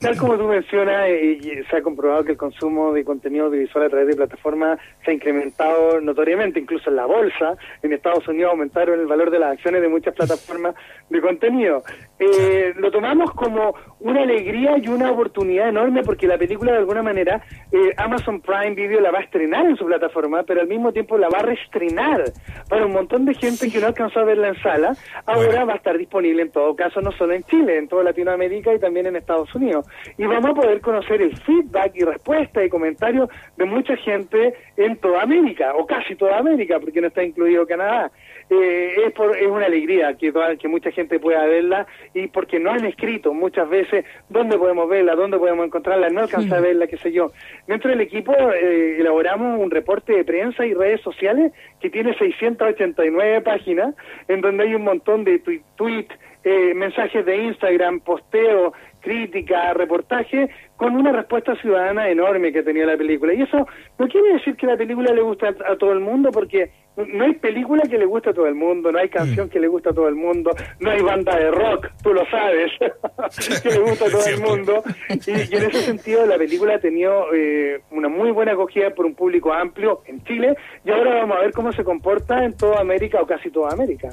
Tal 0.00 0.16
como 0.16 0.36
tú 0.36 0.44
mencionas, 0.44 1.08
eh, 1.08 1.64
se 1.68 1.76
ha 1.76 1.82
comprobado 1.82 2.24
que 2.24 2.32
el 2.32 2.38
consumo 2.38 2.92
de 2.92 3.04
contenido 3.04 3.46
audiovisual 3.46 3.86
a 3.86 3.88
través 3.88 4.08
de 4.08 4.16
plataformas 4.16 4.78
se 5.04 5.10
ha 5.10 5.14
incrementado 5.14 6.00
notoriamente, 6.00 6.60
incluso 6.60 6.90
en 6.90 6.96
la 6.96 7.06
bolsa. 7.06 7.56
En 7.82 7.92
Estados 7.92 8.26
Unidos 8.28 8.50
aumentaron 8.50 9.00
el 9.00 9.06
valor 9.06 9.30
de 9.30 9.38
las 9.38 9.52
acciones 9.52 9.82
de 9.82 9.88
muchas 9.88 10.14
plataformas 10.14 10.74
de 11.08 11.20
contenido. 11.20 11.82
Eh, 12.18 12.74
lo 12.76 12.90
tomamos 12.90 13.32
como 13.32 13.74
una 14.00 14.22
alegría 14.22 14.76
y 14.78 14.88
una 14.88 15.10
oportunidad 15.10 15.68
enorme 15.68 16.02
porque 16.02 16.26
la 16.26 16.36
película 16.36 16.72
de 16.72 16.78
alguna 16.78 17.02
manera 17.02 17.42
eh, 17.72 17.92
Amazon 17.96 18.40
Prime 18.40 18.74
Video 18.74 19.00
la 19.00 19.10
va 19.10 19.20
a 19.20 19.22
estrenar 19.22 19.66
en 19.66 19.76
su 19.76 19.86
plataforma, 19.86 20.42
pero 20.42 20.60
al 20.60 20.68
mismo 20.68 20.92
tiempo 20.92 21.16
la 21.16 21.28
va 21.28 21.38
a 21.38 21.42
reestrenar 21.42 22.24
para 22.68 22.84
un 22.84 22.92
montón 22.92 23.24
de 23.24 23.34
gente 23.34 23.70
que 23.70 23.78
no 23.80 23.86
alcanzó 23.86 24.20
a 24.20 24.24
verla 24.24 24.48
en 24.48 24.62
sala. 24.62 24.92
Ahora 25.24 25.46
Bueno. 25.48 25.66
va 25.66 25.72
a 25.72 25.76
estar 25.76 25.96
disponible 25.96 26.42
en 26.42 26.50
todo 26.50 26.76
caso, 26.76 27.00
no 27.00 27.10
solo 27.12 27.32
en 27.32 27.42
Chile, 27.44 27.78
en 27.78 27.88
toda 27.88 28.04
Latinoamérica 28.04 28.74
y 28.74 28.78
también 28.78 29.06
en 29.06 29.16
Estados 29.16 29.54
Unidos. 29.54 29.86
Y 30.18 30.24
vamos 30.26 30.50
a 30.50 30.54
poder 30.54 30.80
conocer 30.80 31.22
el 31.22 31.36
feedback 31.38 31.92
y 31.94 32.04
respuesta 32.04 32.62
y 32.64 32.68
comentarios 32.68 33.28
de 33.56 33.64
mucha 33.64 33.96
gente 33.96 34.54
en 34.76 34.96
toda 34.96 35.22
América, 35.22 35.72
o 35.74 35.86
casi 35.86 36.14
toda 36.16 36.38
América, 36.38 36.78
porque 36.80 37.00
no 37.00 37.06
está 37.08 37.24
incluido 37.24 37.66
Canadá. 37.66 38.10
Eh, 38.50 39.06
es, 39.06 39.12
por, 39.12 39.36
es 39.36 39.46
una 39.48 39.66
alegría 39.66 40.14
que, 40.14 40.30
toda- 40.30 40.54
que 40.56 40.68
mucha 40.68 40.90
gente 40.92 41.18
pueda 41.18 41.44
verla 41.46 41.86
y 42.14 42.28
porque 42.28 42.60
no 42.60 42.70
han 42.70 42.84
escrito 42.84 43.32
muchas 43.34 43.68
veces 43.68 43.85
dónde 44.28 44.58
podemos 44.58 44.88
verla, 44.88 45.14
dónde 45.14 45.38
podemos 45.38 45.66
encontrarla, 45.66 46.08
no 46.10 46.20
alcanza 46.20 46.56
a 46.56 46.60
verla, 46.60 46.86
qué 46.86 46.96
sé 46.98 47.12
yo. 47.12 47.32
Dentro 47.66 47.90
del 47.90 48.00
equipo 48.00 48.32
eh, 48.32 48.98
elaboramos 48.98 49.60
un 49.60 49.70
reporte 49.70 50.12
de 50.12 50.24
prensa 50.24 50.64
y 50.64 50.74
redes 50.74 51.00
sociales 51.00 51.52
que 51.80 51.90
tiene 51.90 52.16
689 52.16 53.40
páginas, 53.42 53.94
en 54.28 54.40
donde 54.40 54.64
hay 54.64 54.74
un 54.74 54.84
montón 54.84 55.24
de 55.24 55.40
tweets, 55.76 56.14
eh, 56.46 56.74
mensajes 56.74 57.26
de 57.26 57.36
Instagram, 57.44 57.98
posteo, 57.98 58.72
crítica, 59.00 59.74
reportaje, 59.74 60.48
con 60.76 60.94
una 60.94 61.10
respuesta 61.10 61.56
ciudadana 61.56 62.08
enorme 62.08 62.52
que 62.52 62.62
tenía 62.62 62.86
la 62.86 62.96
película. 62.96 63.34
Y 63.34 63.42
eso 63.42 63.66
no 63.98 64.06
quiere 64.06 64.34
decir 64.34 64.54
que 64.54 64.66
la 64.66 64.76
película 64.76 65.12
le 65.12 65.22
gusta 65.22 65.48
a, 65.48 65.72
a 65.72 65.76
todo 65.76 65.90
el 65.90 65.98
mundo, 65.98 66.30
porque 66.30 66.70
no 66.96 67.24
hay 67.24 67.34
película 67.34 67.82
que 67.90 67.98
le 67.98 68.06
guste 68.06 68.30
a 68.30 68.32
todo 68.32 68.46
el 68.46 68.54
mundo, 68.54 68.92
no 68.92 68.98
hay 69.00 69.08
canción 69.08 69.48
que 69.48 69.58
le 69.58 69.66
guste 69.66 69.88
a 69.88 69.92
todo 69.92 70.06
el 70.06 70.14
mundo, 70.14 70.52
no 70.78 70.90
hay 70.90 71.02
banda 71.02 71.36
de 71.36 71.50
rock, 71.50 71.88
tú 72.00 72.12
lo 72.12 72.24
sabes, 72.26 72.70
que 73.62 73.68
le 73.68 73.80
gusta 73.80 74.06
a 74.06 74.10
todo 74.10 74.26
el 74.26 74.40
mundo. 74.40 74.84
Y, 75.10 75.30
y 75.30 75.56
en 75.56 75.64
ese 75.64 75.82
sentido 75.82 76.24
la 76.26 76.38
película 76.38 76.76
ha 76.76 76.78
tenido 76.78 77.34
eh, 77.34 77.80
una 77.90 78.08
muy 78.08 78.30
buena 78.30 78.52
acogida 78.52 78.90
por 78.90 79.04
un 79.04 79.16
público 79.16 79.52
amplio 79.52 80.02
en 80.06 80.22
Chile 80.22 80.56
y 80.84 80.90
ahora 80.92 81.16
vamos 81.16 81.38
a 81.38 81.40
ver 81.40 81.52
cómo 81.52 81.72
se 81.72 81.82
comporta 81.82 82.44
en 82.44 82.56
toda 82.56 82.80
América 82.80 83.20
o 83.20 83.26
casi 83.26 83.50
toda 83.50 83.72
América. 83.72 84.10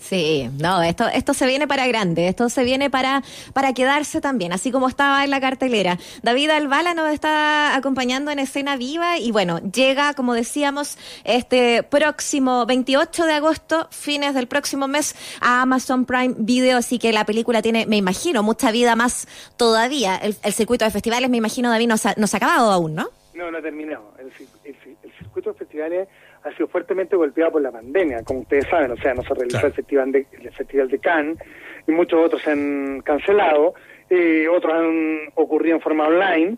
Sí, 0.00 0.50
no, 0.58 0.82
esto, 0.82 1.06
esto 1.08 1.34
se 1.34 1.46
viene 1.46 1.68
para 1.68 1.86
grande, 1.86 2.28
esto 2.28 2.48
se 2.48 2.64
viene 2.64 2.90
para, 2.90 3.22
para 3.52 3.74
quedarse 3.74 4.20
también, 4.20 4.52
así 4.52 4.72
como 4.72 4.88
estaba 4.88 5.22
en 5.24 5.30
la 5.30 5.40
cartelera. 5.40 5.98
David 6.22 6.50
Albala 6.50 6.94
nos 6.94 7.12
está 7.12 7.76
acompañando 7.76 8.30
en 8.30 8.38
escena 8.38 8.76
viva 8.76 9.18
y 9.18 9.30
bueno, 9.30 9.60
llega, 9.60 10.14
como 10.14 10.34
decíamos, 10.34 10.96
este 11.24 11.82
próximo 11.82 12.66
28 12.66 13.26
de 13.26 13.32
agosto, 13.34 13.88
fines 13.90 14.34
del 14.34 14.48
próximo 14.48 14.88
mes, 14.88 15.14
a 15.40 15.62
Amazon 15.62 16.06
Prime 16.06 16.34
Video, 16.38 16.78
así 16.78 16.98
que 16.98 17.12
la 17.12 17.24
película 17.24 17.60
tiene, 17.60 17.86
me 17.86 17.96
imagino, 17.96 18.42
mucha 18.42 18.72
vida 18.72 18.96
más 18.96 19.28
todavía. 19.56 20.16
El, 20.16 20.34
el 20.42 20.52
circuito 20.54 20.84
de 20.84 20.90
festivales, 20.90 21.28
me 21.28 21.36
imagino, 21.36 21.70
David, 21.70 21.88
no 21.88 21.98
se 21.98 22.08
ha, 22.08 22.14
no 22.16 22.26
se 22.26 22.36
ha 22.36 22.38
acabado 22.38 22.72
aún, 22.72 22.94
¿no? 22.94 23.10
No, 23.34 23.50
no 23.50 23.58
ha 23.58 23.62
terminado. 23.62 24.12
El, 24.18 24.32
el 24.64 24.76
el 25.02 25.12
circuito 25.18 25.52
de 25.52 25.58
festivales 25.58 26.08
ha 26.44 26.50
sido 26.52 26.68
fuertemente 26.68 27.16
golpeado 27.16 27.52
por 27.52 27.62
la 27.62 27.70
pandemia, 27.70 28.22
como 28.24 28.40
ustedes 28.40 28.66
saben. 28.68 28.90
O 28.92 28.96
sea, 28.96 29.14
no 29.14 29.22
se 29.22 29.34
realizó 29.34 29.58
Claro. 29.58 29.66
el, 29.68 29.74
festival 29.74 30.12
de, 30.12 30.26
el 30.32 30.52
Festival 30.52 30.88
de 30.88 30.98
Cannes 30.98 31.38
y 31.86 31.92
muchos 31.92 32.24
otros 32.24 32.42
se 32.42 32.52
han 32.52 33.00
cancelado, 33.02 33.74
eh, 34.08 34.48
otros 34.48 34.72
han 34.72 35.18
ocurrido 35.34 35.76
en 35.76 35.82
forma 35.82 36.06
online. 36.06 36.56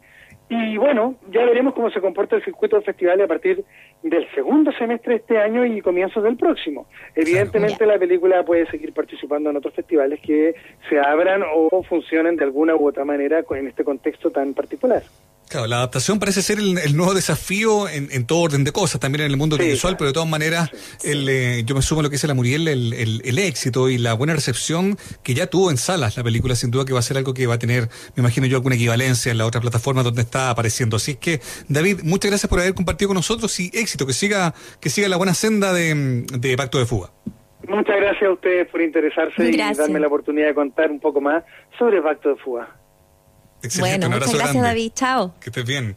Y 0.48 0.76
bueno, 0.76 1.14
ya 1.30 1.46
veremos 1.46 1.72
cómo 1.72 1.90
se 1.90 2.00
comporta 2.00 2.36
el 2.36 2.44
circuito 2.44 2.76
de 2.76 2.82
festivales 2.82 3.24
a 3.24 3.28
partir 3.28 3.64
del 4.02 4.28
segundo 4.34 4.70
semestre 4.72 5.14
de 5.14 5.20
este 5.20 5.38
año 5.38 5.64
y 5.64 5.80
comienzos 5.80 6.22
del 6.22 6.36
próximo. 6.36 6.86
Evidentemente 7.14 7.86
la 7.86 7.98
película 7.98 8.44
puede 8.44 8.66
seguir 8.66 8.92
participando 8.92 9.48
en 9.48 9.56
otros 9.56 9.72
festivales 9.72 10.20
que 10.20 10.54
se 10.90 10.98
abran 10.98 11.42
o 11.54 11.82
funcionen 11.84 12.36
de 12.36 12.44
alguna 12.44 12.76
u 12.76 12.86
otra 12.86 13.04
manera 13.04 13.42
en 13.50 13.66
este 13.66 13.82
contexto 13.82 14.30
tan 14.30 14.52
particular. 14.52 15.02
Claro, 15.52 15.66
la 15.68 15.76
adaptación 15.76 16.18
parece 16.18 16.42
ser 16.42 16.58
el, 16.58 16.78
el 16.78 16.96
nuevo 16.96 17.14
desafío 17.14 17.88
en, 17.88 18.08
en 18.10 18.26
todo 18.26 18.40
orden 18.40 18.64
de 18.64 18.72
cosas, 18.72 19.00
también 19.00 19.24
en 19.26 19.30
el 19.30 19.36
mundo 19.36 19.56
Sí, 19.56 19.62
audiovisual, 19.62 19.92
claro. 19.92 19.98
pero 19.98 20.08
de 20.08 20.14
todas 20.14 20.28
maneras, 20.28 20.70
el, 21.04 21.28
eh, 21.28 21.62
yo 21.64 21.74
me 21.74 21.82
sumo 21.82 22.00
a 22.00 22.02
lo 22.02 22.08
que 22.10 22.14
dice 22.14 22.26
la 22.26 22.34
Muriel, 22.34 22.66
el, 22.68 22.92
el- 22.94 23.22
el 23.24 23.38
éxito 23.38 23.88
y 23.90 23.98
la 23.98 24.14
buena 24.14 24.32
recepción 24.34 24.96
que 25.22 25.34
ya 25.34 25.46
tuvo 25.46 25.70
en 25.70 25.76
salas 25.76 26.16
la 26.16 26.24
película, 26.24 26.56
sin 26.56 26.70
duda 26.70 26.84
que 26.84 26.92
va 26.92 26.98
a 26.98 27.02
ser 27.02 27.18
algo 27.18 27.34
que 27.34 27.46
va 27.46 27.54
a 27.54 27.58
tener, 27.58 27.88
me 28.16 28.22
imagino 28.22 28.46
yo, 28.46 28.56
alguna 28.56 28.74
equivalencia 28.76 29.30
en 29.30 29.38
la 29.38 29.46
otra 29.46 29.60
plataforma 29.60 30.02
donde 30.02 30.22
está 30.22 30.48
apareciendo. 30.50 30.96
Así 30.96 31.12
es 31.12 31.16
que, 31.18 31.40
David, 31.68 32.00
muchas 32.02 32.30
gracias 32.30 32.48
por 32.48 32.58
haber 32.58 32.72
compartido 32.74 33.08
con 33.08 33.16
nosotros 33.16 33.60
y 33.60 33.70
éxito, 33.74 34.06
que 34.06 34.14
siga, 34.14 34.54
que 34.80 34.88
siga 34.90 35.06
la 35.08 35.16
buena 35.18 35.34
senda 35.34 35.72
de, 35.74 36.24
de 36.38 36.56
Pacto 36.56 36.78
de 36.78 36.86
Fuga. 36.86 37.10
Muchas 37.68 37.94
gracias 37.96 38.24
a 38.24 38.32
ustedes 38.32 38.66
por 38.68 38.80
interesarse 38.82 39.34
Gracias. 39.52 39.78
y 39.78 39.80
darme 39.82 40.00
la 40.00 40.06
oportunidad 40.08 40.46
de 40.48 40.54
contar 40.54 40.90
un 40.90 40.98
poco 40.98 41.20
más 41.20 41.44
sobre 41.78 42.02
Pacto 42.02 42.30
de 42.30 42.36
Fuga. 42.36 42.68
Excelente, 43.62 44.06
bueno, 44.06 44.06
un 44.06 44.12
muchas 44.12 44.28
abrazo 44.28 44.38
gracias, 44.38 44.62
grande. 44.62 44.68
David. 44.68 44.92
Chao. 44.94 45.34
Que 45.40 45.50
estés 45.50 45.64
bien. 45.64 45.90